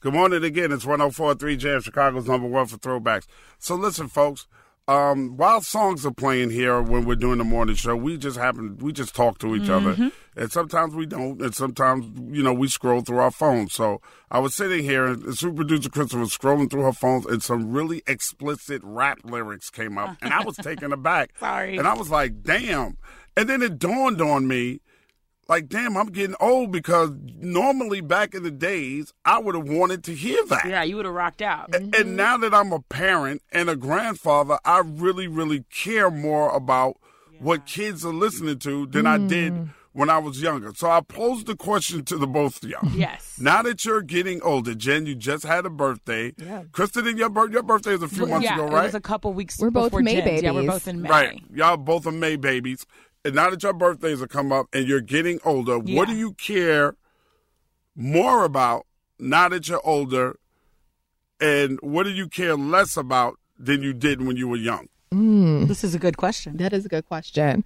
[0.00, 0.70] Good morning again.
[0.70, 3.26] It's 1043 Jam, Chicago's number one for throwbacks.
[3.58, 4.46] So listen, folks.
[4.86, 8.78] Um, while songs are playing here when we're doing the morning show, we just happen
[8.78, 9.90] we just talk to each Mm-hmm.
[10.02, 13.74] other, and sometimes we don't, and sometimes you know we scroll through our phones.
[13.74, 17.42] So I was sitting here, and super producer Crystal was scrolling through her phones, and
[17.42, 21.32] some really explicit rap lyrics came up, and I was taken aback.
[21.38, 21.76] Sorry.
[21.76, 22.96] and I was like, "Damn!"
[23.36, 24.80] And then it dawned on me
[25.48, 27.10] like, damn, I'm getting old because
[27.40, 30.66] normally back in the days, I would have wanted to hear that.
[30.66, 31.74] Yeah, you would have rocked out.
[31.74, 32.16] A- And mm-hmm.
[32.16, 36.96] now that I'm a parent and a grandfather, I really, really care more about
[37.38, 39.70] what kids are listening to than I did mm.
[39.92, 40.72] when I was younger.
[40.74, 42.90] So I posed the question to the both of y'all.
[42.92, 43.38] Yes.
[43.40, 46.34] Now that you're getting older, Jen, you just had a birthday.
[46.36, 46.64] Yeah.
[46.72, 48.84] Kristen, did your, bir- your birthday was a few months yeah, ago, it right?
[48.86, 50.42] was a couple weeks We're both May Jen's.
[50.42, 50.70] Yeah, we're babies.
[50.70, 51.08] both in May.
[51.08, 51.42] Right.
[51.54, 52.84] Y'all both are May babies.
[53.24, 55.96] And now that your birthdays are come up and you're getting older, Yeah.
[55.96, 56.94] what do you care
[57.96, 58.86] more about
[59.18, 60.36] now that you're older?
[61.40, 64.88] And what do you care less about than you did when you were young?
[65.12, 65.68] Mm.
[65.68, 66.56] This is a good question.
[66.56, 67.64] That is a good question.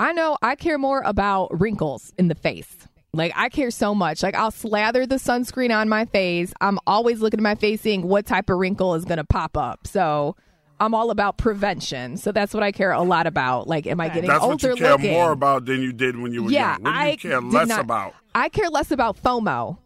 [0.00, 2.88] I know I care more about wrinkles in the face.
[3.14, 4.22] Like I care so much.
[4.22, 6.52] Like I'll slather the sunscreen on my face.
[6.60, 9.56] I'm always looking at my face seeing what type of wrinkle is going to pop
[9.56, 9.86] up.
[9.86, 10.34] So
[10.82, 12.16] I'm all about prevention.
[12.16, 13.68] So that's what I care a lot about.
[13.68, 15.12] Like am I getting That's older what you care looking?
[15.12, 16.82] more about than you did when you were yeah, young.
[16.82, 18.14] What do I care less not- about?
[18.34, 19.78] I care less about FOMO.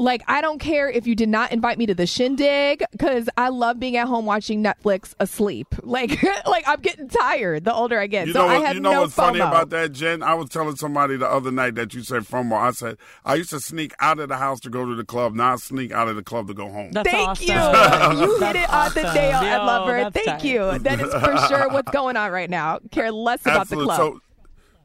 [0.00, 3.48] Like I don't care if you did not invite me to the shindig because I
[3.48, 5.66] love being at home watching Netflix asleep.
[5.88, 8.26] Like, like I'm getting tired the older I get.
[8.26, 8.56] You so know what?
[8.56, 10.22] I have you know no what's funny about that, Jen?
[10.22, 12.52] I was telling somebody the other night that you said FOMO.
[12.52, 15.34] I said I used to sneak out of the house to go to the club.
[15.34, 16.92] Now I sneak out of the club to go home.
[16.92, 18.18] That's Thank awesome.
[18.18, 18.26] you.
[18.28, 19.14] You hit it on the awesome.
[19.14, 19.96] nail, Yo, Ed Lover.
[20.10, 20.44] that's Thank tight.
[20.44, 20.78] you.
[20.78, 22.78] That is for sure what's going on right now.
[22.90, 23.94] Care less about Absolutely.
[23.96, 24.12] the club.
[24.14, 24.20] So,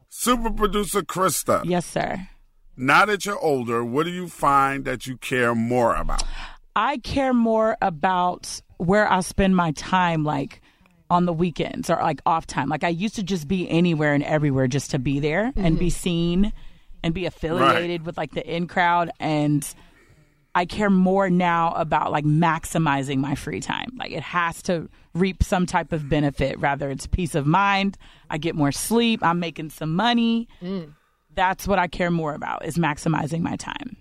[0.08, 1.62] super producer Krista.
[1.64, 2.26] Yes, sir.
[2.76, 6.24] Now that you're older, what do you find that you care more about?
[6.74, 10.60] I care more about where I spend my time, like
[11.10, 12.68] on the weekends or like off time.
[12.68, 15.86] Like I used to just be anywhere and everywhere just to be there and be
[15.86, 15.88] mm-hmm.
[15.88, 16.52] seen
[17.02, 19.10] and be affiliated with like the in crowd.
[19.20, 19.66] And
[20.54, 23.90] I care more now about like maximizing my free time.
[23.96, 26.08] Like it has to reap some type of mm.
[26.08, 27.96] benefit, rather it's peace of mind.
[28.30, 29.20] I get more sleep.
[29.22, 30.48] I'm making some money.
[30.62, 30.94] Mm.
[31.34, 33.96] That's what I care more about is maximizing my time.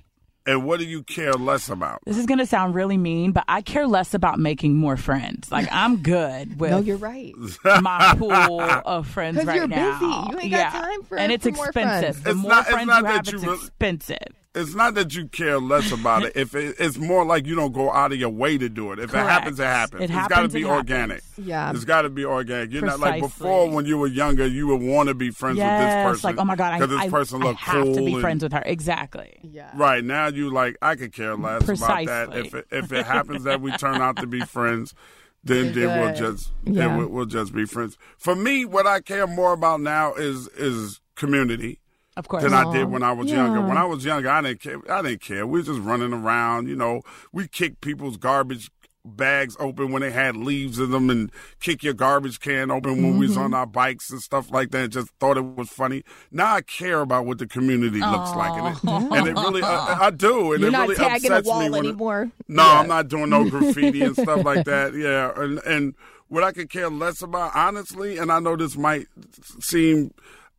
[0.46, 2.02] And what do you care less about?
[2.06, 5.50] This is going to sound really mean, but I care less about making more friends.
[5.50, 7.34] Like I'm good with no, you're right.
[7.82, 10.00] my pool of friends right you're now.
[10.00, 10.06] busy.
[10.34, 10.82] You ain't got yeah.
[10.82, 12.18] time for- and it's for more expensive.
[12.18, 12.24] friends.
[12.24, 14.18] The It's more not- it's friends not you have, you it's really- expensive.
[14.56, 16.34] It's not that you care less about it.
[16.36, 19.00] If it, it's more like you don't go out of your way to do it.
[19.00, 19.26] If Correct.
[19.26, 20.02] it happens, it happens.
[20.02, 21.24] It it's got to happens, be it organic.
[21.24, 21.48] happens.
[21.48, 21.72] Yeah.
[21.72, 22.72] It's got to be organic.
[22.72, 24.46] You're not like before when you were younger.
[24.46, 26.28] You would want to be friends with this Yes, person.
[26.28, 27.96] like oh my god, I, because this I, person I look have cool.
[27.96, 28.62] to be and- friends with her.
[28.64, 29.40] Exactly.
[29.42, 29.72] Yeah.
[29.76, 32.36] Right now, you like I could care less about that.
[32.38, 34.94] If it, if it happens that we turn out to be friends,
[35.44, 36.74] then then we'll just Yeah.
[36.90, 37.98] then we'll, we'll just be friends.
[38.20, 41.80] For me, what I care more about now is is community
[42.16, 42.44] Of course.
[42.44, 43.38] than I did when I was Yeah.
[43.46, 43.62] younger.
[43.62, 44.80] When I was younger, I didn't care.
[44.92, 45.48] I didn't care.
[45.48, 46.68] We was just running around.
[46.68, 47.02] You know,
[47.32, 48.70] we kicked people's garbage
[49.06, 51.30] bags open when they had leaves in them, and
[51.60, 53.46] kick your garbage can open when we was Mm-hmm.
[53.46, 54.90] on our bikes and stuff like that.
[54.92, 56.04] Just thought it was funny.
[56.32, 58.84] Now I care about what the community looks like, and it,
[59.18, 61.60] and it really I, I do, and You're it not really tagging a upsets wall
[61.64, 62.32] me when it- anymore.
[62.48, 62.80] no, Yeah.
[62.80, 64.94] I'm not doing no graffiti and stuff like that.
[64.94, 65.96] Yeah, and and
[66.30, 69.08] what I could care less about, honestly, and I know this might
[69.60, 70.14] seem,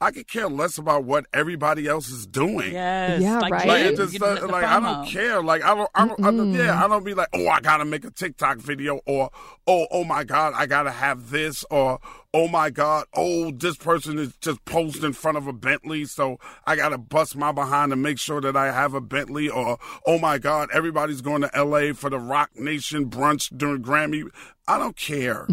[0.04, 2.72] I could care less about what everybody else is doing.
[2.72, 3.22] Yes.
[3.22, 3.66] Yeah, like, right.
[3.66, 5.42] Like, Jay, just, uh, like I don't care.
[5.42, 7.86] Like I don't, I don't, I don't yeah, I don't be like, oh, I gotta
[7.86, 9.30] make a TikTok video, or
[9.66, 12.00] oh, oh my God, I gotta have this, or
[12.34, 16.38] oh my God, oh, this person is just posed in front of a Bentley, so
[16.66, 20.18] I gotta bust my behind to make sure that I have a Bentley, or oh
[20.18, 21.94] my God, everybody's going to L.A.
[21.94, 24.28] for the Roc Nation brunch during Grammy.
[24.68, 25.46] I don't care.